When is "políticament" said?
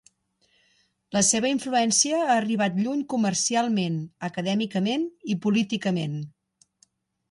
5.49-6.23